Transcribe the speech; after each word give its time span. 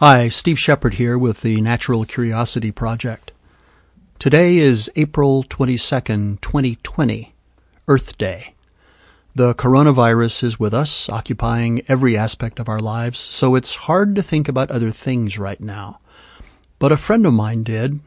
Hi, 0.00 0.30
Steve 0.30 0.58
Shepard 0.58 0.94
here 0.94 1.18
with 1.18 1.42
the 1.42 1.60
Natural 1.60 2.06
Curiosity 2.06 2.70
Project. 2.70 3.32
Today 4.18 4.56
is 4.56 4.90
April 4.96 5.44
22nd, 5.44 6.40
2020, 6.40 7.34
Earth 7.86 8.16
Day. 8.16 8.54
The 9.34 9.54
coronavirus 9.54 10.44
is 10.44 10.58
with 10.58 10.72
us, 10.72 11.10
occupying 11.10 11.82
every 11.86 12.16
aspect 12.16 12.60
of 12.60 12.70
our 12.70 12.78
lives, 12.78 13.18
so 13.18 13.56
it's 13.56 13.76
hard 13.76 14.14
to 14.14 14.22
think 14.22 14.48
about 14.48 14.70
other 14.70 14.90
things 14.90 15.38
right 15.38 15.60
now. 15.60 16.00
But 16.78 16.92
a 16.92 16.96
friend 16.96 17.26
of 17.26 17.34
mine 17.34 17.62
did. 17.64 18.00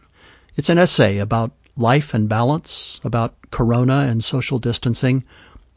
It's 0.56 0.70
an 0.70 0.80
essay 0.80 1.20
about 1.20 1.52
life 1.78 2.16
and 2.16 2.28
balance, 2.28 3.02
about 3.04 3.36
corona 3.52 4.08
and 4.10 4.24
social 4.24 4.58
distancing, 4.58 5.26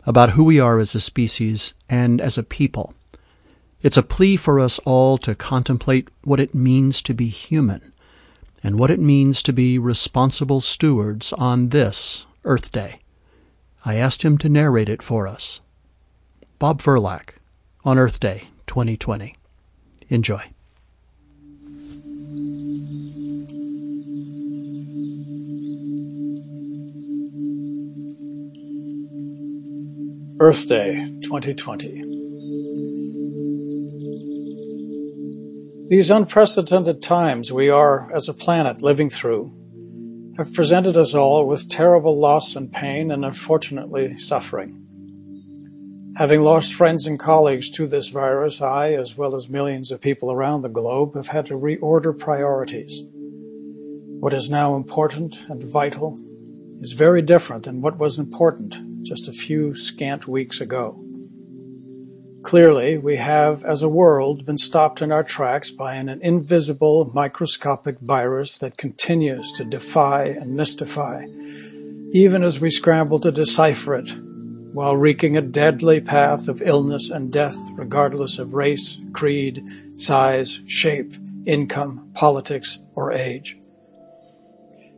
about 0.07 0.31
who 0.31 0.45
we 0.45 0.61
are 0.61 0.79
as 0.79 0.95
a 0.95 1.01
species 1.03 1.75
and 1.91 2.23
as 2.23 2.39
a 2.39 2.43
people. 2.43 2.95
It's 3.83 3.99
a 3.99 4.03
plea 4.03 4.37
for 4.37 4.61
us 4.61 4.79
all 4.81 5.19
to 5.19 5.35
contemplate 5.35 6.09
what 6.25 6.41
it 6.41 6.55
means 6.55 7.03
to 7.03 7.15
be 7.15 7.29
human 7.29 7.93
and 8.63 8.79
what 8.79 8.91
it 8.91 8.99
means 8.99 9.43
to 9.45 9.53
be 9.53 9.79
responsible 9.79 10.61
stewards 10.61 11.33
on 11.33 11.69
this 11.69 12.25
Earth 12.45 12.73
Day. 12.73 13.01
I 13.85 13.97
asked 13.97 14.23
him 14.23 14.39
to 14.39 14.49
narrate 14.49 14.89
it 14.89 15.03
for 15.03 15.29
us. 15.29 15.61
Bob 16.59 16.81
Verlaque 16.81 17.35
on 17.85 17.99
Earth 17.99 18.19
Day 18.19 18.49
2020. 18.67 19.37
Enjoy. 20.09 20.43
Earth 30.41 30.69
Day 30.69 31.21
2020. 31.23 32.26
These 35.89 36.11
unprecedented 36.11 37.01
times 37.01 37.53
we 37.53 37.71
are, 37.71 38.13
as 38.13 38.29
a 38.29 38.35
planet, 38.35 38.83
living 38.83 39.09
through 39.09 39.53
have 40.37 40.53
presented 40.53 40.97
us 40.97 41.15
all 41.15 41.47
with 41.47 41.69
terrible 41.69 42.19
loss 42.19 42.57
and 42.57 42.73
pain 42.73 43.11
and 43.11 43.25
unfortunately 43.25 44.19
suffering. 44.19 44.83
Having 46.17 46.43
lost 46.43 46.75
friends 46.75 47.07
and 47.07 47.19
colleagues 47.19 47.71
to 47.71 47.87
this 47.87 48.09
virus, 48.09 48.61
I, 48.61 48.95
as 48.95 49.17
well 49.17 49.35
as 49.35 49.49
millions 49.49 49.93
of 49.93 50.01
people 50.01 50.33
around 50.33 50.63
the 50.63 50.69
globe, 50.69 51.15
have 51.15 51.29
had 51.29 51.47
to 51.47 51.55
reorder 51.55 52.19
priorities. 52.19 53.03
What 53.07 54.35
is 54.35 54.51
now 54.51 54.77
important 54.77 55.41
and 55.49 55.63
vital 55.63 56.19
is 56.81 56.93
very 56.93 57.23
different 57.23 57.65
than 57.65 57.81
what 57.81 57.97
was 57.97 58.19
important 58.19 59.05
just 59.05 59.29
a 59.29 59.33
few 59.33 59.75
scant 59.75 60.27
weeks 60.27 60.61
ago. 60.61 61.01
Clearly, 62.47 62.97
we 62.97 63.17
have, 63.17 63.65
as 63.65 63.83
a 63.83 63.89
world, 63.89 64.47
been 64.47 64.57
stopped 64.57 65.03
in 65.03 65.11
our 65.11 65.25
tracks 65.25 65.73
by 65.73 65.97
an 65.97 66.09
invisible 66.09 67.11
microscopic 67.13 67.99
virus 67.99 68.59
that 68.59 68.77
continues 68.77 69.55
to 69.55 69.65
defy 69.65 70.27
and 70.27 70.55
mystify, 70.55 71.27
even 72.13 72.45
as 72.45 72.61
we 72.61 72.71
scramble 72.71 73.19
to 73.19 73.33
decipher 73.33 73.97
it, 73.97 74.11
while 74.73 74.97
wreaking 74.97 75.37
a 75.37 75.43
deadly 75.43 76.01
path 76.01 76.47
of 76.47 76.63
illness 76.63 77.11
and 77.11 77.33
death 77.33 77.57
regardless 77.75 78.39
of 78.39 78.55
race, 78.55 78.97
creed, 79.13 79.61
size, 79.99 80.61
shape, 80.69 81.15
income, 81.47 82.13
politics, 82.15 82.79
or 82.95 83.13
age. 83.13 83.59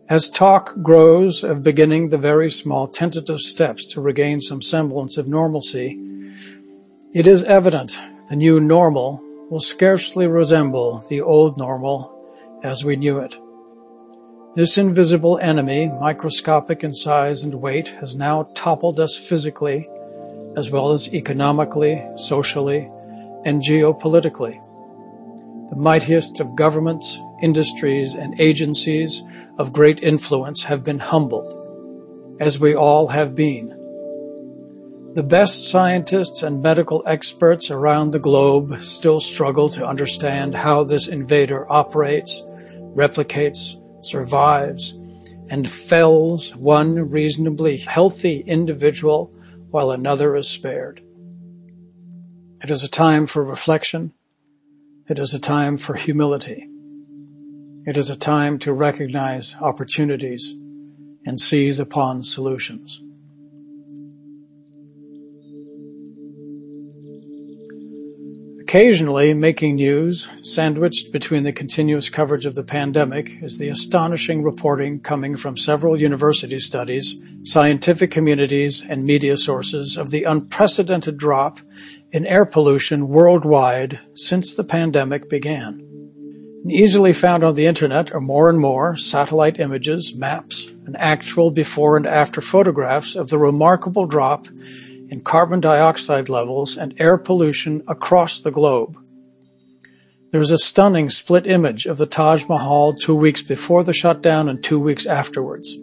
As 0.06 0.28
talk 0.28 0.74
grows 0.82 1.44
of 1.44 1.62
beginning 1.62 2.10
the 2.10 2.18
very 2.18 2.50
small 2.50 2.88
tentative 2.88 3.40
steps 3.40 3.86
to 3.94 4.02
regain 4.02 4.42
some 4.42 4.60
semblance 4.60 5.16
of 5.16 5.26
normalcy, 5.26 6.04
it 7.14 7.26
is 7.26 7.42
evident 7.42 7.98
the 8.28 8.36
new 8.36 8.60
normal 8.60 9.22
will 9.48 9.60
scarcely 9.60 10.26
resemble 10.26 11.02
the 11.08 11.22
old 11.22 11.56
normal 11.56 12.60
as 12.62 12.84
we 12.84 12.96
knew 12.96 13.20
it. 13.20 13.34
This 14.54 14.76
invisible 14.76 15.38
enemy, 15.38 15.88
microscopic 15.88 16.84
in 16.84 16.92
size 16.92 17.44
and 17.44 17.54
weight, 17.54 17.88
has 18.00 18.14
now 18.14 18.42
toppled 18.54 19.00
us 19.00 19.16
physically 19.16 19.86
as 20.54 20.70
well 20.70 20.90
as 20.90 21.08
economically, 21.08 22.04
socially, 22.16 22.86
and 23.44 23.62
geopolitically. 23.62 24.60
The 25.70 25.76
mightiest 25.76 26.40
of 26.40 26.56
governments, 26.56 27.18
industries, 27.42 28.14
and 28.14 28.38
agencies 28.38 29.22
of 29.56 29.72
great 29.72 30.02
influence 30.02 30.64
have 30.64 30.84
been 30.84 30.98
humbled, 30.98 32.36
as 32.38 32.60
we 32.60 32.74
all 32.74 33.08
have 33.08 33.34
been 33.34 33.77
the 35.18 35.24
best 35.24 35.66
scientists 35.66 36.44
and 36.44 36.62
medical 36.62 37.02
experts 37.04 37.72
around 37.72 38.12
the 38.12 38.20
globe 38.20 38.80
still 38.82 39.18
struggle 39.18 39.68
to 39.68 39.84
understand 39.84 40.54
how 40.54 40.84
this 40.84 41.08
invader 41.08 41.66
operates, 41.68 42.40
replicates, 42.94 43.74
survives, 44.00 44.92
and 45.50 45.68
fells 45.68 46.54
one 46.54 47.10
reasonably 47.10 47.78
healthy 47.78 48.38
individual 48.38 49.34
while 49.72 49.90
another 49.90 50.36
is 50.36 50.48
spared. 50.48 51.02
It 52.62 52.70
is 52.70 52.84
a 52.84 52.88
time 52.88 53.26
for 53.26 53.42
reflection. 53.42 54.12
It 55.08 55.18
is 55.18 55.34
a 55.34 55.40
time 55.40 55.78
for 55.78 55.94
humility. 55.94 56.64
It 57.88 57.96
is 57.96 58.10
a 58.10 58.16
time 58.16 58.60
to 58.60 58.72
recognize 58.72 59.56
opportunities 59.60 60.52
and 61.26 61.40
seize 61.40 61.80
upon 61.80 62.22
solutions. 62.22 63.02
Occasionally 68.68 69.32
making 69.32 69.76
news, 69.76 70.28
sandwiched 70.42 71.10
between 71.10 71.42
the 71.42 71.54
continuous 71.54 72.10
coverage 72.10 72.44
of 72.44 72.54
the 72.54 72.62
pandemic, 72.62 73.30
is 73.40 73.56
the 73.56 73.70
astonishing 73.70 74.42
reporting 74.42 75.00
coming 75.00 75.38
from 75.38 75.56
several 75.56 75.98
university 75.98 76.58
studies, 76.58 77.18
scientific 77.44 78.10
communities, 78.10 78.84
and 78.86 79.06
media 79.06 79.38
sources 79.38 79.96
of 79.96 80.10
the 80.10 80.24
unprecedented 80.24 81.16
drop 81.16 81.60
in 82.12 82.26
air 82.26 82.44
pollution 82.44 83.08
worldwide 83.08 84.00
since 84.12 84.54
the 84.54 84.64
pandemic 84.64 85.30
began. 85.30 85.82
Easily 86.68 87.14
found 87.14 87.44
on 87.44 87.54
the 87.54 87.68
internet 87.68 88.12
are 88.12 88.20
more 88.20 88.50
and 88.50 88.60
more 88.60 88.98
satellite 88.98 89.58
images, 89.58 90.14
maps, 90.14 90.70
and 90.84 90.94
actual 90.94 91.50
before 91.50 91.96
and 91.96 92.06
after 92.06 92.42
photographs 92.42 93.16
of 93.16 93.30
the 93.30 93.38
remarkable 93.38 94.04
drop 94.04 94.46
in 95.10 95.20
carbon 95.20 95.60
dioxide 95.60 96.28
levels 96.28 96.76
and 96.76 97.00
air 97.00 97.18
pollution 97.18 97.84
across 97.88 98.40
the 98.42 98.50
globe. 98.50 98.98
There's 100.30 100.50
a 100.50 100.58
stunning 100.58 101.08
split 101.08 101.46
image 101.46 101.86
of 101.86 101.96
the 101.96 102.06
Taj 102.06 102.46
Mahal 102.46 102.94
two 102.94 103.14
weeks 103.14 103.40
before 103.40 103.84
the 103.84 103.94
shutdown 103.94 104.48
and 104.50 104.62
two 104.62 104.78
weeks 104.78 105.06
afterwards, 105.06 105.74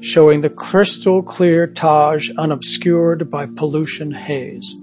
showing 0.00 0.40
the 0.40 0.50
crystal 0.50 1.22
clear 1.22 1.68
Taj 1.68 2.30
unobscured 2.30 3.30
by 3.30 3.46
pollution 3.46 4.10
haze. 4.10 4.74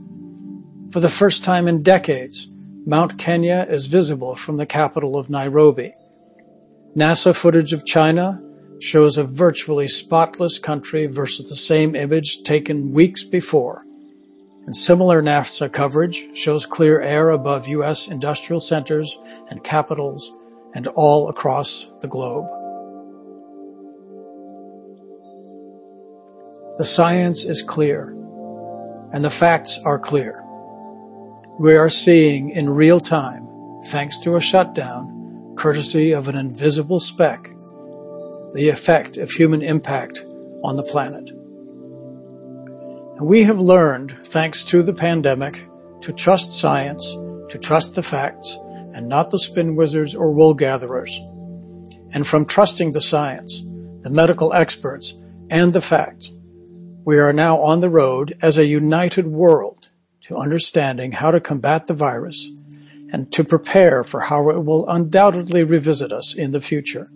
For 0.92 1.02
the 1.02 1.10
first 1.10 1.44
time 1.44 1.68
in 1.68 1.84
decades, 1.84 2.48
Mount 2.86 3.18
Kenya 3.18 3.66
is 3.70 3.88
visible 3.88 4.36
from 4.36 4.58
the 4.58 4.66
capital 4.66 5.18
of 5.18 5.30
Nairobi. 5.30 5.92
NASA 6.96 7.36
footage 7.36 7.74
of 7.74 7.86
China 7.86 8.42
shows 8.84 9.18
a 9.18 9.24
virtually 9.24 9.88
spotless 9.88 10.60
country 10.60 11.06
versus 11.06 11.48
the 11.48 11.56
same 11.56 11.96
image 11.96 12.44
taken 12.44 12.92
weeks 12.92 13.24
before. 13.24 13.82
And 14.66 14.76
similar 14.76 15.24
NASA 15.24 15.72
coverage 15.72 16.36
shows 16.36 16.66
clear 16.66 17.02
air 17.02 17.30
above 17.30 17.70
U.S. 17.70 18.10
industrial 18.10 18.60
centers 18.60 19.18
and 19.50 19.64
capitals 19.64 20.38
and 20.74 20.88
all 20.88 21.30
across 21.30 21.90
the 22.02 22.10
globe. 22.10 22.46
The 26.78 26.86
science 26.86 27.46
is 27.46 27.64
clear 27.64 28.10
and 29.14 29.24
the 29.24 29.30
facts 29.30 29.80
are 29.80 30.00
clear. 30.00 30.44
We 31.58 31.78
are 31.78 31.90
seeing 31.90 32.50
in 32.50 32.70
real 32.70 33.00
time, 33.00 33.48
thanks 33.86 34.20
to 34.20 34.36
a 34.36 34.42
shutdown, 34.42 35.54
courtesy 35.56 36.16
of 36.16 36.28
an 36.28 36.36
invisible 36.36 37.00
speck, 37.00 37.50
the 38.54 38.70
effect 38.70 39.18
of 39.18 39.32
human 39.32 39.62
impact 39.64 40.24
on 40.64 40.76
the 40.76 40.84
planet. 40.84 41.30
And 43.18 43.28
we 43.28 43.44
have 43.44 43.60
learned, 43.60 44.28
thanks 44.28 44.66
to 44.66 44.84
the 44.84 44.94
pandemic, 44.94 45.68
to 46.02 46.14
trust 46.14 46.54
science, 46.54 47.12
to 47.50 47.58
trust 47.60 47.96
the 47.96 48.04
facts, 48.04 48.58
and 48.94 49.10
not 49.10 49.32
the 49.32 49.40
spin 49.40 49.76
wizards 49.76 50.14
or 50.14 50.32
wool 50.32 50.54
gatherers. 50.54 51.20
And 52.12 52.26
from 52.26 52.46
trusting 52.46 52.92
the 52.92 53.02
science, 53.02 53.64
the 54.02 54.12
medical 54.12 54.54
experts, 54.54 55.18
and 55.50 55.74
the 55.74 55.82
facts, 55.82 56.32
we 57.06 57.18
are 57.18 57.34
now 57.34 57.62
on 57.62 57.80
the 57.80 57.90
road 57.90 58.36
as 58.42 58.58
a 58.58 58.66
united 58.66 59.26
world 59.26 59.88
to 60.22 60.38
understanding 60.38 61.12
how 61.12 61.32
to 61.32 61.42
combat 61.42 61.88
the 61.88 61.94
virus 61.94 62.50
and 63.12 63.32
to 63.34 63.44
prepare 63.44 64.04
for 64.04 64.22
how 64.22 64.50
it 64.52 64.64
will 64.64 64.88
undoubtedly 64.88 65.64
revisit 65.64 66.12
us 66.12 66.36
in 66.36 66.52
the 66.52 66.62
future. 66.62 67.08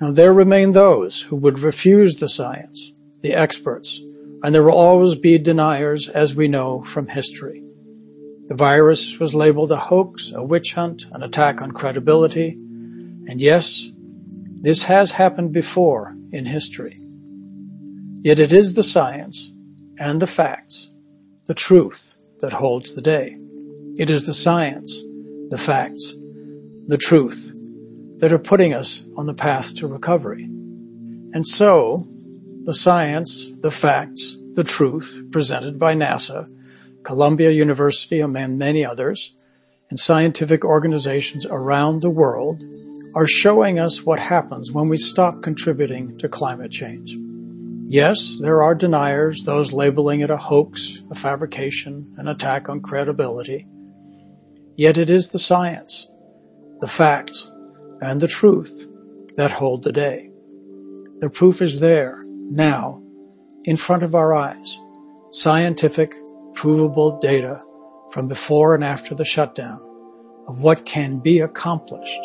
Now 0.00 0.10
there 0.10 0.32
remain 0.32 0.72
those 0.72 1.22
who 1.22 1.36
would 1.36 1.58
refuse 1.58 2.16
the 2.16 2.28
science, 2.28 2.92
the 3.22 3.32
experts, 3.32 3.98
and 4.42 4.54
there 4.54 4.62
will 4.62 4.72
always 4.72 5.14
be 5.14 5.38
deniers 5.38 6.08
as 6.08 6.34
we 6.34 6.48
know 6.48 6.82
from 6.82 7.06
history. 7.06 7.62
The 8.46 8.54
virus 8.54 9.18
was 9.18 9.34
labeled 9.34 9.72
a 9.72 9.78
hoax, 9.78 10.32
a 10.32 10.42
witch 10.42 10.74
hunt, 10.74 11.06
an 11.12 11.22
attack 11.22 11.62
on 11.62 11.72
credibility. 11.72 12.50
And 12.58 13.40
yes, 13.40 13.90
this 14.60 14.84
has 14.84 15.10
happened 15.12 15.52
before 15.52 16.14
in 16.30 16.44
history. 16.44 17.00
Yet 18.22 18.38
it 18.38 18.52
is 18.52 18.74
the 18.74 18.82
science 18.82 19.50
and 19.98 20.20
the 20.20 20.26
facts, 20.26 20.90
the 21.46 21.54
truth 21.54 22.16
that 22.40 22.52
holds 22.52 22.94
the 22.94 23.02
day. 23.02 23.34
It 23.98 24.10
is 24.10 24.26
the 24.26 24.34
science, 24.34 25.00
the 25.48 25.58
facts, 25.58 26.14
the 26.86 26.98
truth 26.98 27.54
that 28.18 28.32
are 28.32 28.38
putting 28.38 28.74
us 28.74 29.04
on 29.16 29.26
the 29.26 29.34
path 29.34 29.76
to 29.76 29.86
recovery. 29.86 30.44
And 30.44 31.46
so, 31.46 32.06
the 32.64 32.74
science, 32.74 33.50
the 33.50 33.70
facts, 33.70 34.36
the 34.54 34.64
truth 34.64 35.28
presented 35.30 35.78
by 35.78 35.94
NASA 35.94 36.48
Columbia 37.02 37.52
University, 37.52 38.18
among 38.18 38.58
many 38.58 38.84
others, 38.84 39.32
and 39.90 39.98
scientific 39.98 40.64
organizations 40.64 41.46
around 41.46 42.02
the 42.02 42.10
world 42.10 42.60
are 43.14 43.28
showing 43.28 43.78
us 43.78 44.02
what 44.02 44.18
happens 44.18 44.72
when 44.72 44.88
we 44.88 44.96
stop 44.96 45.40
contributing 45.40 46.18
to 46.18 46.28
climate 46.28 46.72
change. 46.72 47.16
Yes, 47.88 48.36
there 48.40 48.64
are 48.64 48.74
deniers, 48.74 49.44
those 49.44 49.72
labeling 49.72 50.20
it 50.20 50.30
a 50.30 50.36
hoax, 50.36 51.00
a 51.08 51.14
fabrication, 51.14 52.16
an 52.18 52.26
attack 52.26 52.68
on 52.68 52.80
credibility. 52.80 53.64
Yet 54.74 54.98
it 54.98 55.08
is 55.08 55.28
the 55.28 55.38
science, 55.38 56.10
the 56.80 56.88
facts, 56.88 57.48
and 58.00 58.20
the 58.20 58.28
truth 58.28 58.86
that 59.36 59.50
hold 59.50 59.84
the 59.84 59.92
day. 59.92 60.30
The 61.18 61.30
proof 61.30 61.62
is 61.62 61.80
there, 61.80 62.20
now, 62.24 63.02
in 63.64 63.76
front 63.76 64.02
of 64.02 64.14
our 64.14 64.34
eyes. 64.34 64.78
Scientific, 65.30 66.14
provable 66.54 67.18
data 67.18 67.60
from 68.10 68.28
before 68.28 68.74
and 68.74 68.84
after 68.84 69.14
the 69.14 69.24
shutdown 69.24 69.80
of 70.46 70.62
what 70.62 70.86
can 70.86 71.18
be 71.18 71.40
accomplished 71.40 72.22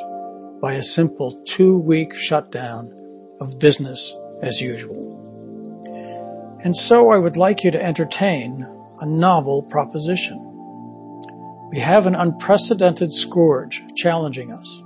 by 0.62 0.74
a 0.74 0.84
simple 0.84 1.44
two 1.46 1.78
week 1.78 2.14
shutdown 2.14 2.94
of 3.40 3.60
business 3.60 4.16
as 4.42 4.62
usual. 4.62 5.18
And 6.64 6.76
so 6.76 7.10
I 7.10 7.18
would 7.18 7.38
like 7.38 7.64
you 7.64 7.72
to 7.72 7.84
entertain 7.84 8.68
a 9.00 9.06
novel 9.06 9.64
proposition. 9.64 10.40
We 11.72 11.80
have 11.80 12.06
an 12.06 12.16
unprecedented 12.16 13.12
scourge 13.12 13.82
challenging 13.96 14.52
us, 14.52 14.82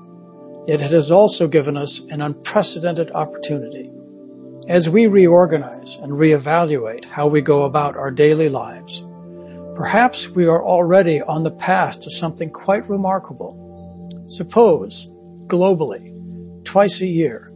yet 0.67 0.81
it 0.81 0.91
has 0.91 1.11
also 1.11 1.47
given 1.47 1.77
us 1.77 1.99
an 1.99 2.21
unprecedented 2.21 3.11
opportunity. 3.11 3.87
As 4.67 4.89
we 4.89 5.07
reorganize 5.07 5.97
and 5.97 6.11
reevaluate 6.13 7.05
how 7.05 7.27
we 7.27 7.41
go 7.41 7.63
about 7.63 7.97
our 7.97 8.11
daily 8.11 8.49
lives, 8.49 9.03
Perhaps 9.75 10.29
we 10.29 10.45
are 10.45 10.63
already 10.63 11.21
on 11.21 11.43
the 11.43 11.51
path 11.51 11.99
to 12.01 12.09
something 12.09 12.49
quite 12.49 12.87
remarkable. 12.87 14.23
Suppose, 14.29 15.11
globally, 15.47 16.63
twice 16.63 17.01
a 17.01 17.05
year, 17.05 17.51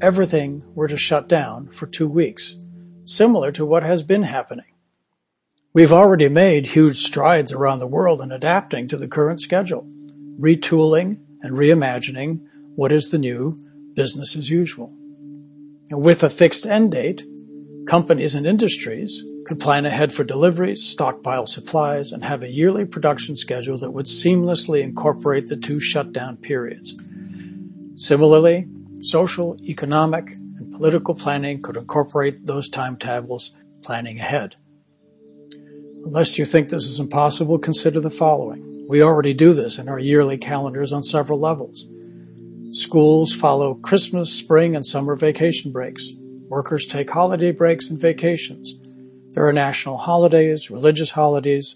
everything 0.00 0.64
were 0.74 0.88
to 0.88 0.96
shut 0.96 1.28
down 1.28 1.68
for 1.68 1.86
two 1.86 2.08
weeks, 2.08 2.56
similar 3.04 3.52
to 3.52 3.64
what 3.64 3.84
has 3.84 4.02
been 4.02 4.24
happening. 4.24 4.72
We've 5.72 5.92
already 5.92 6.28
made 6.28 6.66
huge 6.66 7.04
strides 7.04 7.52
around 7.52 7.78
the 7.78 7.86
world 7.86 8.20
in 8.20 8.32
adapting 8.32 8.88
to 8.88 8.96
the 8.96 9.06
current 9.06 9.40
schedule, 9.40 9.86
retooling 10.40 11.20
and 11.40 11.54
reimagining 11.54 12.48
what 12.74 12.92
is 12.92 13.10
the 13.10 13.18
new 13.18 13.56
business 13.94 14.36
as 14.36 14.48
usual. 14.48 14.88
And 15.90 16.02
with 16.02 16.22
a 16.22 16.30
fixed 16.30 16.66
end 16.66 16.92
date, 16.92 17.24
Companies 17.86 18.36
and 18.36 18.46
industries 18.46 19.24
could 19.46 19.58
plan 19.58 19.84
ahead 19.84 20.12
for 20.12 20.22
deliveries, 20.22 20.84
stockpile 20.84 21.46
supplies, 21.46 22.12
and 22.12 22.22
have 22.22 22.44
a 22.44 22.48
yearly 22.48 22.84
production 22.84 23.36
schedule 23.36 23.78
that 23.78 23.90
would 23.90 24.06
seamlessly 24.06 24.82
incorporate 24.82 25.48
the 25.48 25.56
two 25.56 25.80
shutdown 25.80 26.36
periods. 26.36 26.94
Similarly, 27.96 28.68
social, 29.00 29.56
economic, 29.60 30.30
and 30.30 30.72
political 30.72 31.14
planning 31.14 31.62
could 31.62 31.76
incorporate 31.76 32.46
those 32.46 32.68
timetables 32.68 33.50
planning 33.82 34.20
ahead. 34.20 34.54
Unless 36.04 36.38
you 36.38 36.44
think 36.44 36.68
this 36.68 36.84
is 36.84 37.00
impossible, 37.00 37.58
consider 37.58 38.00
the 38.00 38.10
following. 38.10 38.86
We 38.88 39.02
already 39.02 39.34
do 39.34 39.52
this 39.52 39.78
in 39.78 39.88
our 39.88 39.98
yearly 39.98 40.38
calendars 40.38 40.92
on 40.92 41.02
several 41.02 41.40
levels. 41.40 41.84
Schools 42.72 43.34
follow 43.34 43.74
Christmas, 43.74 44.32
spring, 44.32 44.76
and 44.76 44.86
summer 44.86 45.16
vacation 45.16 45.72
breaks. 45.72 46.12
Workers 46.48 46.86
take 46.86 47.10
holiday 47.10 47.50
breaks 47.50 47.90
and 47.90 47.98
vacations. 47.98 48.76
There 49.32 49.48
are 49.48 49.52
national 49.52 49.96
holidays, 49.96 50.70
religious 50.70 51.10
holidays. 51.10 51.74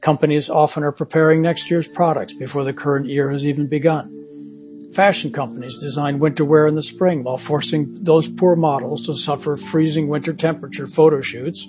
Companies 0.00 0.50
often 0.50 0.82
are 0.82 0.90
preparing 0.90 1.42
next 1.42 1.70
year's 1.70 1.86
products 1.86 2.32
before 2.32 2.64
the 2.64 2.72
current 2.72 3.06
year 3.06 3.30
has 3.30 3.46
even 3.46 3.68
begun. 3.68 4.90
Fashion 4.92 5.32
companies 5.32 5.78
design 5.78 6.18
winter 6.18 6.44
wear 6.44 6.66
in 6.66 6.74
the 6.74 6.82
spring 6.82 7.22
while 7.22 7.38
forcing 7.38 8.02
those 8.02 8.26
poor 8.26 8.56
models 8.56 9.06
to 9.06 9.14
suffer 9.14 9.56
freezing 9.56 10.08
winter 10.08 10.32
temperature 10.32 10.88
photo 10.88 11.20
shoots, 11.20 11.68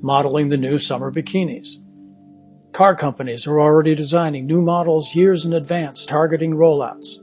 modeling 0.00 0.48
the 0.48 0.56
new 0.56 0.78
summer 0.78 1.12
bikinis. 1.12 1.76
Car 2.72 2.96
companies 2.96 3.46
are 3.46 3.60
already 3.60 3.94
designing 3.94 4.46
new 4.46 4.62
models 4.62 5.14
years 5.14 5.44
in 5.44 5.52
advance, 5.52 6.06
targeting 6.06 6.52
rollouts. 6.52 7.18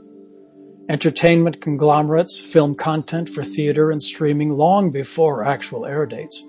Entertainment 0.88 1.60
conglomerates 1.62 2.40
film 2.40 2.76
content 2.76 3.28
for 3.28 3.44
theater 3.44 3.90
and 3.90 4.04
streaming 4.04 4.52
long 4.52 4.92
before 4.92 5.44
actual 5.44 5.84
air 5.84 6.06
dates, 6.06 6.44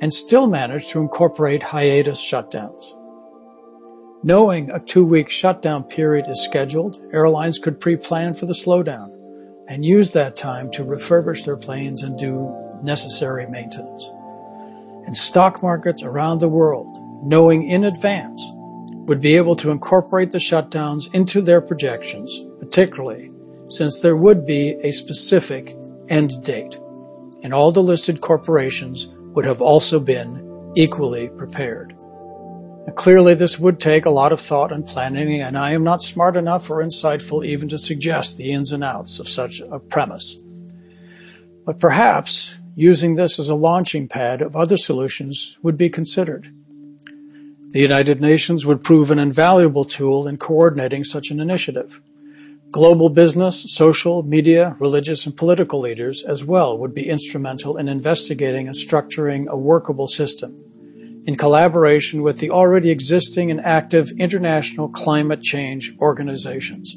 and 0.00 0.12
still 0.12 0.46
manage 0.46 0.88
to 0.88 1.00
incorporate 1.00 1.62
hiatus 1.62 2.20
shutdowns. 2.20 2.84
Knowing 4.22 4.70
a 4.70 4.78
two-week 4.78 5.30
shutdown 5.30 5.84
period 5.84 6.26
is 6.28 6.44
scheduled, 6.44 7.02
airlines 7.14 7.60
could 7.60 7.80
pre-plan 7.80 8.34
for 8.34 8.44
the 8.44 8.52
slowdown 8.52 9.10
and 9.68 9.84
use 9.84 10.12
that 10.12 10.36
time 10.36 10.70
to 10.72 10.84
refurbish 10.84 11.46
their 11.46 11.56
planes 11.56 12.02
and 12.02 12.18
do 12.18 12.54
necessary 12.82 13.46
maintenance. 13.48 14.10
And 15.06 15.16
stock 15.16 15.62
markets 15.62 16.02
around 16.02 16.40
the 16.40 16.48
world, 16.48 16.98
knowing 17.24 17.66
in 17.66 17.84
advance, 17.84 18.44
would 19.06 19.22
be 19.22 19.36
able 19.36 19.56
to 19.56 19.70
incorporate 19.70 20.30
the 20.30 20.38
shutdowns 20.38 21.14
into 21.14 21.40
their 21.40 21.62
projections, 21.62 22.44
particularly 22.60 23.30
since 23.68 24.00
there 24.00 24.16
would 24.16 24.46
be 24.46 24.70
a 24.70 24.90
specific 24.90 25.76
end 26.08 26.42
date, 26.42 26.78
and 27.42 27.54
all 27.54 27.70
the 27.70 27.82
listed 27.82 28.20
corporations 28.20 29.06
would 29.08 29.44
have 29.44 29.62
also 29.62 30.00
been 30.00 30.72
equally 30.74 31.28
prepared. 31.28 31.94
Now, 31.98 32.94
clearly, 32.94 33.34
this 33.34 33.58
would 33.58 33.78
take 33.78 34.06
a 34.06 34.10
lot 34.10 34.32
of 34.32 34.40
thought 34.40 34.72
and 34.72 34.86
planning, 34.86 35.42
and 35.42 35.56
I 35.56 35.72
am 35.72 35.84
not 35.84 36.02
smart 36.02 36.36
enough 36.36 36.70
or 36.70 36.82
insightful 36.82 37.44
even 37.44 37.68
to 37.68 37.78
suggest 37.78 38.36
the 38.36 38.52
ins 38.52 38.72
and 38.72 38.82
outs 38.82 39.20
of 39.20 39.28
such 39.28 39.60
a 39.60 39.78
premise. 39.78 40.36
But 41.66 41.78
perhaps 41.78 42.58
using 42.74 43.14
this 43.14 43.38
as 43.38 43.48
a 43.48 43.54
launching 43.54 44.08
pad 44.08 44.40
of 44.40 44.56
other 44.56 44.78
solutions 44.78 45.58
would 45.62 45.76
be 45.76 45.90
considered. 45.90 46.50
The 47.70 47.80
United 47.80 48.22
Nations 48.22 48.64
would 48.64 48.82
prove 48.82 49.10
an 49.10 49.18
invaluable 49.18 49.84
tool 49.84 50.26
in 50.26 50.38
coordinating 50.38 51.04
such 51.04 51.30
an 51.30 51.40
initiative. 51.40 52.00
Global 52.70 53.08
business, 53.08 53.64
social, 53.72 54.22
media, 54.22 54.76
religious, 54.78 55.24
and 55.24 55.34
political 55.34 55.80
leaders 55.80 56.22
as 56.22 56.44
well 56.44 56.76
would 56.76 56.92
be 56.92 57.08
instrumental 57.08 57.78
in 57.78 57.88
investigating 57.88 58.66
and 58.66 58.76
structuring 58.76 59.48
a 59.48 59.56
workable 59.56 60.06
system 60.06 61.22
in 61.26 61.36
collaboration 61.36 62.22
with 62.22 62.38
the 62.38 62.50
already 62.50 62.90
existing 62.90 63.50
and 63.50 63.60
active 63.60 64.10
international 64.10 64.90
climate 64.90 65.42
change 65.42 65.94
organizations. 65.98 66.94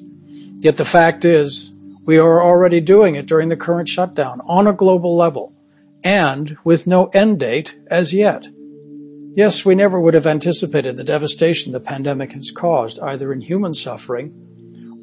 Yet 0.58 0.76
the 0.76 0.86
fact 0.86 1.24
is, 1.24 1.72
we 2.04 2.18
are 2.18 2.44
already 2.44 2.82
doing 2.82 3.16
it 3.16 3.28
during 3.28 3.48
the 3.48 3.56
current 3.56 3.88
shutdown 3.88 4.42
on 4.46 4.68
a 4.68 4.74
global 4.74 5.16
level 5.16 5.54
and 6.04 6.58
with 6.66 6.86
no 6.86 7.06
end 7.06 7.40
date 7.40 7.74
as 7.88 8.14
yet. 8.14 8.46
Yes, 9.36 9.64
we 9.64 9.76
never 9.76 9.98
would 9.98 10.16
have 10.16 10.28
anticipated 10.28 10.98
the 10.98 11.06
devastation 11.06 11.72
the 11.72 11.80
pandemic 11.80 12.34
has 12.34 12.52
caused, 12.52 13.00
either 13.00 13.32
in 13.32 13.40
human 13.40 13.74
suffering 13.74 14.51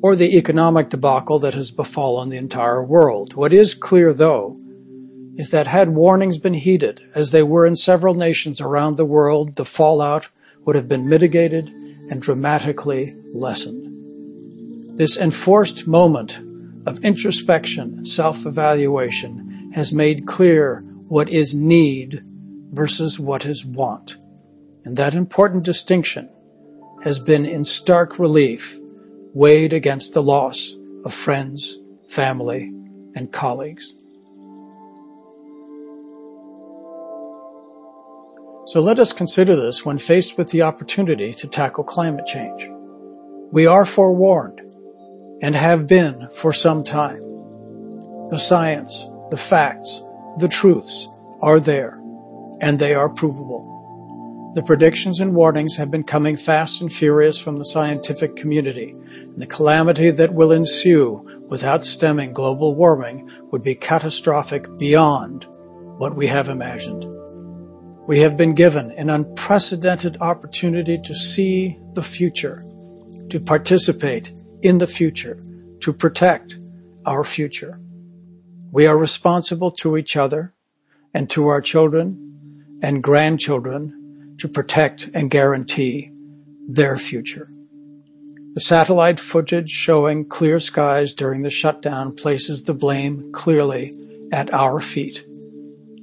or 0.00 0.14
the 0.14 0.36
economic 0.38 0.90
debacle 0.90 1.40
that 1.40 1.54
has 1.54 1.70
befallen 1.70 2.28
the 2.28 2.36
entire 2.36 2.82
world. 2.82 3.34
What 3.34 3.52
is 3.52 3.74
clear, 3.74 4.12
though, 4.12 4.56
is 5.36 5.50
that 5.50 5.66
had 5.66 5.88
warnings 5.88 6.38
been 6.38 6.54
heeded, 6.54 7.00
as 7.14 7.30
they 7.30 7.42
were 7.42 7.66
in 7.66 7.76
several 7.76 8.14
nations 8.14 8.60
around 8.60 8.96
the 8.96 9.04
world, 9.04 9.56
the 9.56 9.64
fallout 9.64 10.28
would 10.64 10.76
have 10.76 10.88
been 10.88 11.08
mitigated 11.08 11.68
and 11.68 12.22
dramatically 12.22 13.14
lessened. 13.34 14.98
This 14.98 15.16
enforced 15.16 15.86
moment 15.86 16.40
of 16.86 17.04
introspection, 17.04 18.04
self-evaluation 18.04 19.72
has 19.74 19.92
made 19.92 20.26
clear 20.26 20.80
what 21.08 21.28
is 21.28 21.54
need 21.54 22.22
versus 22.70 23.18
what 23.18 23.46
is 23.46 23.64
want. 23.64 24.16
And 24.84 24.96
that 24.96 25.14
important 25.14 25.64
distinction 25.64 26.30
has 27.04 27.18
been 27.18 27.46
in 27.46 27.64
stark 27.64 28.18
relief 28.18 28.78
weighed 29.34 29.72
against 29.72 30.14
the 30.14 30.22
loss 30.22 30.76
of 31.04 31.12
friends, 31.12 31.76
family, 32.08 32.72
and 33.14 33.32
colleagues. 33.32 33.94
So 38.66 38.82
let 38.82 38.98
us 39.00 39.14
consider 39.14 39.56
this 39.56 39.84
when 39.84 39.96
faced 39.96 40.36
with 40.36 40.50
the 40.50 40.62
opportunity 40.62 41.32
to 41.34 41.46
tackle 41.46 41.84
climate 41.84 42.26
change. 42.26 42.68
We 43.50 43.66
are 43.66 43.86
forewarned 43.86 44.60
and 45.40 45.54
have 45.54 45.86
been 45.86 46.28
for 46.32 46.52
some 46.52 46.84
time. 46.84 47.22
The 48.28 48.38
science, 48.38 49.08
the 49.30 49.38
facts, 49.38 50.02
the 50.38 50.48
truths 50.48 51.08
are 51.40 51.60
there 51.60 51.98
and 52.60 52.78
they 52.78 52.94
are 52.94 53.08
provable. 53.08 53.77
The 54.58 54.64
predictions 54.64 55.20
and 55.20 55.36
warnings 55.36 55.76
have 55.76 55.88
been 55.88 56.02
coming 56.02 56.36
fast 56.36 56.80
and 56.80 56.92
furious 56.92 57.38
from 57.38 57.58
the 57.58 57.64
scientific 57.64 58.34
community, 58.34 58.90
and 58.90 59.40
the 59.40 59.46
calamity 59.46 60.10
that 60.10 60.34
will 60.34 60.50
ensue 60.50 61.22
without 61.48 61.84
stemming 61.84 62.32
global 62.32 62.74
warming 62.74 63.30
would 63.52 63.62
be 63.62 63.76
catastrophic 63.76 64.66
beyond 64.76 65.46
what 65.98 66.16
we 66.16 66.26
have 66.26 66.48
imagined. 66.48 67.06
We 68.08 68.18
have 68.22 68.36
been 68.36 68.54
given 68.54 68.90
an 68.90 69.10
unprecedented 69.10 70.16
opportunity 70.20 71.02
to 71.04 71.14
see 71.14 71.78
the 71.92 72.02
future, 72.02 72.66
to 73.30 73.38
participate 73.38 74.32
in 74.60 74.78
the 74.78 74.88
future, 74.88 75.38
to 75.82 75.92
protect 75.92 76.58
our 77.06 77.22
future. 77.22 77.78
We 78.72 78.88
are 78.88 78.98
responsible 78.98 79.70
to 79.82 79.96
each 79.96 80.16
other 80.16 80.50
and 81.14 81.30
to 81.30 81.46
our 81.46 81.60
children 81.60 82.80
and 82.82 83.04
grandchildren 83.04 83.98
to 84.38 84.48
protect 84.48 85.08
and 85.14 85.30
guarantee 85.30 86.10
their 86.68 86.96
future. 86.96 87.46
The 88.54 88.60
satellite 88.60 89.20
footage 89.20 89.70
showing 89.70 90.28
clear 90.28 90.58
skies 90.58 91.14
during 91.14 91.42
the 91.42 91.50
shutdown 91.50 92.16
places 92.16 92.64
the 92.64 92.74
blame 92.74 93.30
clearly 93.32 93.92
at 94.32 94.52
our 94.52 94.80
feet. 94.80 95.24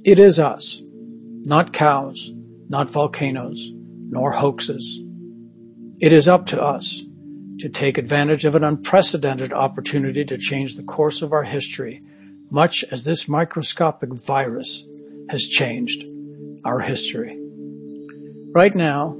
It 0.04 0.18
is 0.18 0.38
us, 0.38 0.82
not 0.86 1.72
cows, 1.72 2.32
not 2.68 2.90
volcanoes, 2.90 3.70
nor 3.72 4.32
hoaxes. 4.32 5.00
It 6.00 6.12
is 6.12 6.28
up 6.28 6.46
to 6.46 6.62
us 6.62 7.02
to 7.58 7.68
take 7.68 7.98
advantage 7.98 8.44
of 8.44 8.54
an 8.54 8.64
unprecedented 8.64 9.52
opportunity 9.52 10.24
to 10.24 10.36
change 10.36 10.76
the 10.76 10.84
course 10.84 11.22
of 11.22 11.32
our 11.32 11.42
history, 11.42 12.00
much 12.50 12.84
as 12.90 13.04
this 13.04 13.28
microscopic 13.28 14.12
virus 14.12 14.84
has 15.28 15.46
changed 15.46 16.08
our 16.64 16.80
history. 16.80 17.45
Right 18.56 18.74
now, 18.74 19.14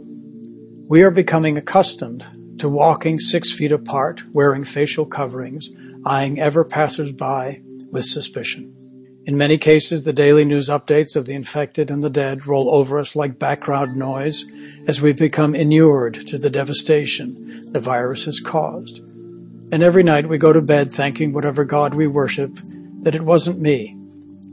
we 0.89 1.03
are 1.03 1.11
becoming 1.11 1.59
accustomed 1.59 2.25
to 2.61 2.71
walking 2.71 3.21
six 3.21 3.53
feet 3.53 3.71
apart, 3.71 4.23
wearing 4.33 4.65
facial 4.65 5.05
coverings, 5.05 5.69
eyeing 6.07 6.41
ever 6.41 6.65
passersby 6.65 7.61
with 7.93 8.07
suspicion. 8.07 9.21
In 9.27 9.37
many 9.37 9.59
cases, 9.59 10.05
the 10.05 10.15
daily 10.15 10.47
news 10.47 10.71
updates 10.71 11.17
of 11.17 11.27
the 11.27 11.35
infected 11.35 11.91
and 11.91 12.03
the 12.03 12.09
dead 12.09 12.47
roll 12.47 12.75
over 12.75 12.99
us 12.99 13.15
like 13.15 13.39
background 13.39 13.95
noise 13.95 14.47
as 14.87 15.03
we 15.03 15.13
become 15.13 15.55
inured 15.55 16.29
to 16.29 16.39
the 16.39 16.49
devastation 16.49 17.73
the 17.73 17.81
virus 17.81 18.25
has 18.25 18.41
caused. 18.41 19.01
And 19.01 19.83
every 19.83 20.03
night 20.03 20.27
we 20.27 20.39
go 20.39 20.55
to 20.55 20.63
bed 20.63 20.93
thanking 20.93 21.35
whatever 21.35 21.67
God 21.67 21.93
we 21.93 22.07
worship 22.07 22.59
that 23.03 23.15
it 23.15 23.21
wasn't 23.21 23.61
me 23.61 23.95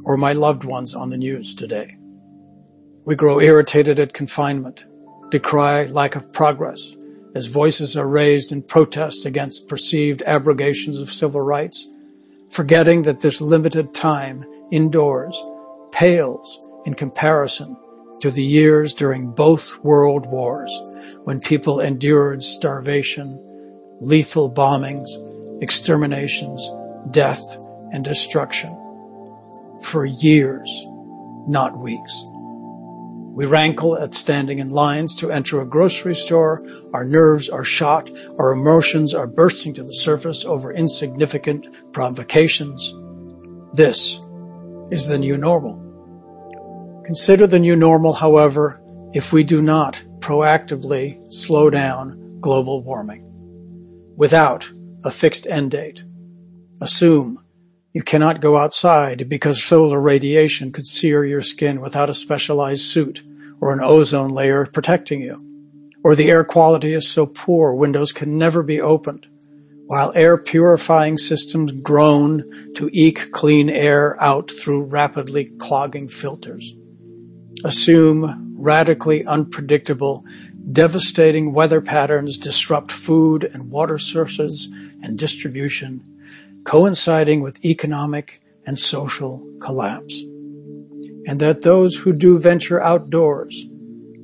or 0.03 0.17
my 0.17 0.33
loved 0.33 0.65
ones 0.65 0.93
on 0.93 1.09
the 1.09 1.17
news 1.17 1.55
today. 1.55 1.95
We 3.05 3.15
grow 3.15 3.41
irritated 3.41 3.99
at 3.99 4.13
confinement, 4.13 4.85
decry 5.29 5.87
lack 5.87 6.15
of 6.15 6.31
progress 6.31 6.95
as 7.35 7.47
voices 7.47 7.97
are 7.97 8.07
raised 8.07 8.53
in 8.53 8.61
protest 8.61 9.25
against 9.25 9.67
perceived 9.67 10.23
abrogations 10.25 10.99
of 10.99 11.11
civil 11.11 11.41
rights, 11.41 11.85
forgetting 12.49 13.03
that 13.03 13.19
this 13.19 13.41
limited 13.41 13.93
time 13.93 14.45
indoors 14.71 15.41
pales 15.91 16.65
in 16.85 16.93
comparison 16.93 17.75
to 18.21 18.31
the 18.31 18.43
years 18.43 18.93
during 18.93 19.31
both 19.31 19.77
world 19.79 20.25
wars 20.25 20.73
when 21.25 21.41
people 21.41 21.81
endured 21.81 22.41
starvation, 22.41 23.37
lethal 23.99 24.49
bombings, 24.49 25.09
exterminations, 25.61 26.69
death, 27.11 27.57
and 27.91 28.05
destruction 28.05 28.71
for 29.81 30.05
years, 30.05 30.85
not 31.47 31.77
weeks. 31.77 32.25
We 33.35 33.47
rankle 33.47 33.97
at 33.97 34.13
standing 34.13 34.59
in 34.59 34.69
lines 34.69 35.15
to 35.15 35.31
enter 35.31 35.59
a 35.59 35.65
grocery 35.65 36.13
store. 36.13 36.61
Our 36.93 37.03
nerves 37.03 37.49
are 37.49 37.63
shot. 37.63 38.11
Our 38.37 38.51
emotions 38.51 39.15
are 39.15 39.25
bursting 39.25 39.73
to 39.73 39.83
the 39.83 39.93
surface 39.93 40.45
over 40.45 40.71
insignificant 40.71 41.93
provocations. 41.93 42.93
This 43.73 44.19
is 44.91 45.07
the 45.07 45.17
new 45.17 45.35
normal. 45.37 47.01
Consider 47.05 47.47
the 47.47 47.57
new 47.57 47.75
normal, 47.75 48.13
however, 48.13 48.79
if 49.13 49.33
we 49.33 49.43
do 49.43 49.63
not 49.63 50.03
proactively 50.19 51.33
slow 51.33 51.71
down 51.71 52.37
global 52.39 52.83
warming 52.83 54.13
without 54.15 54.71
a 55.03 55.09
fixed 55.09 55.47
end 55.47 55.71
date. 55.71 56.03
Assume 56.79 57.42
you 57.93 58.01
cannot 58.01 58.41
go 58.41 58.57
outside 58.57 59.29
because 59.29 59.63
solar 59.63 59.99
radiation 59.99 60.71
could 60.71 60.85
sear 60.85 61.23
your 61.23 61.41
skin 61.41 61.79
without 61.79 62.09
a 62.09 62.13
specialized 62.13 62.81
suit 62.81 63.23
or 63.61 63.71
an 63.71 63.81
ozone 63.81 64.31
layer 64.31 64.65
protecting 64.65 65.21
you. 65.21 65.35
Or 66.03 66.15
the 66.15 66.29
air 66.29 66.43
quality 66.43 66.93
is 66.93 67.07
so 67.07 67.27
poor 67.27 67.73
windows 67.73 68.11
can 68.11 68.37
never 68.37 68.63
be 68.63 68.81
opened 68.81 69.27
while 69.85 70.11
air 70.15 70.37
purifying 70.37 71.17
systems 71.17 71.71
groan 71.71 72.73
to 72.75 72.89
eke 72.91 73.31
clean 73.31 73.69
air 73.69 74.21
out 74.21 74.49
through 74.49 74.85
rapidly 74.85 75.45
clogging 75.45 76.07
filters. 76.07 76.73
Assume 77.63 78.55
radically 78.57 79.25
unpredictable, 79.25 80.25
devastating 80.71 81.53
weather 81.53 81.81
patterns 81.81 82.37
disrupt 82.37 82.91
food 82.91 83.43
and 83.43 83.69
water 83.69 83.97
sources 83.99 84.69
and 84.71 85.19
distribution, 85.19 86.12
coinciding 86.63 87.41
with 87.41 87.63
economic 87.65 88.41
and 88.65 88.77
social 88.77 89.57
collapse. 89.59 90.21
And 91.25 91.39
that 91.39 91.61
those 91.61 91.95
who 91.95 92.13
do 92.13 92.37
venture 92.37 92.81
outdoors 92.81 93.65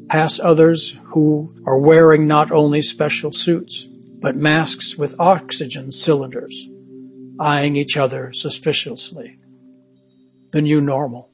pass 0.09 0.39
others 0.39 0.97
who 1.05 1.51
are 1.65 1.77
wearing 1.77 2.27
not 2.27 2.51
only 2.51 2.81
special 2.81 3.31
suits, 3.31 3.85
but 3.85 4.35
masks 4.35 4.97
with 4.97 5.19
oxygen 5.19 5.91
cylinders, 5.91 6.67
eyeing 7.39 7.75
each 7.75 7.95
other 7.95 8.33
suspiciously. 8.33 9.39
The 10.51 10.61
new 10.61 10.81
normal. 10.81 11.29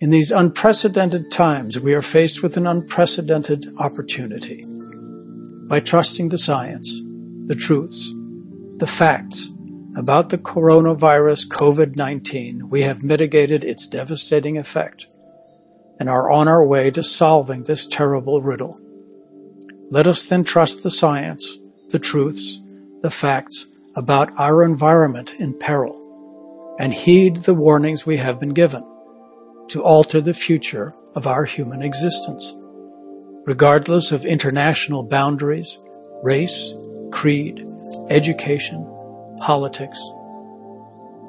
In 0.00 0.10
these 0.10 0.30
unprecedented 0.30 1.30
times, 1.30 1.78
we 1.78 1.94
are 1.94 2.02
faced 2.02 2.42
with 2.42 2.56
an 2.56 2.66
unprecedented 2.66 3.74
opportunity. 3.78 4.64
By 4.66 5.80
trusting 5.80 6.28
the 6.28 6.38
science, 6.38 7.00
the 7.46 7.54
truths, 7.54 8.10
the 8.78 8.86
facts 8.86 9.48
about 9.96 10.30
the 10.30 10.38
coronavirus 10.38 11.48
COVID-19, 11.48 12.62
we 12.62 12.82
have 12.82 13.02
mitigated 13.02 13.64
its 13.64 13.88
devastating 13.88 14.58
effect 14.58 15.06
and 16.00 16.08
are 16.08 16.30
on 16.30 16.48
our 16.48 16.64
way 16.66 16.90
to 16.90 17.02
solving 17.02 17.64
this 17.64 17.86
terrible 17.86 18.40
riddle. 18.40 18.80
Let 19.90 20.06
us 20.06 20.26
then 20.26 20.44
trust 20.44 20.82
the 20.82 20.90
science 20.90 21.58
the 21.90 21.98
truths, 21.98 22.58
the 23.02 23.10
facts 23.10 23.66
about 23.94 24.40
our 24.40 24.64
environment 24.64 25.34
in 25.34 25.58
peril, 25.58 26.76
and 26.78 26.92
heed 26.92 27.42
the 27.42 27.54
warnings 27.54 28.06
we 28.06 28.16
have 28.16 28.40
been 28.40 28.54
given 28.54 28.82
to 29.68 29.82
alter 29.82 30.20
the 30.22 30.32
future 30.32 30.90
of 31.14 31.26
our 31.26 31.44
human 31.44 31.82
existence, 31.82 32.56
regardless 33.44 34.12
of 34.12 34.24
international 34.24 35.02
boundaries, 35.02 35.78
race, 36.22 36.74
creed, 37.10 37.70
education, 38.08 38.91
politics. 39.42 40.00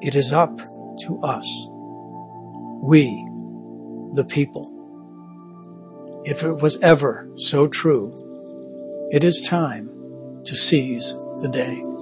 It 0.02 0.16
is 0.16 0.32
up 0.32 0.58
to 1.00 1.22
us. 1.24 1.68
We, 2.82 3.06
the 4.14 4.24
people. 4.24 6.22
If 6.24 6.44
it 6.44 6.54
was 6.54 6.78
ever 6.80 7.30
so 7.38 7.68
true, 7.68 9.10
it 9.12 9.24
is 9.24 9.48
time 9.48 9.90
to 10.46 10.56
seize 10.56 11.14
the 11.40 11.50
day. 11.52 11.93